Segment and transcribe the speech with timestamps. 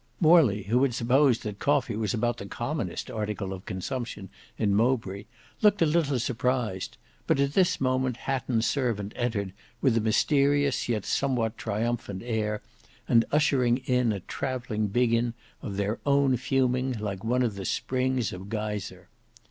[0.19, 5.25] Morley who had supposed that coffee was about the commonest article of consumption in Mowbray,
[5.61, 11.05] looked a little surprised; but at this moment Hatton's servant entered with a mysterious yet
[11.05, 12.63] somewhat triumphant air,
[13.07, 18.33] and ushering in a travelling biggin of their own fuming like one of the springs
[18.33, 19.07] of Geyser.